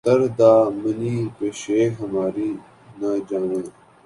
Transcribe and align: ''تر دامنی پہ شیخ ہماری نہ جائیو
''تر 0.05 0.21
دامنی 0.37 1.15
پہ 1.35 1.47
شیخ 1.61 1.91
ہماری 2.03 2.49
نہ 2.99 3.09
جائیو 3.27 3.59